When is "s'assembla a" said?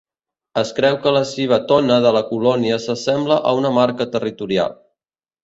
2.87-3.53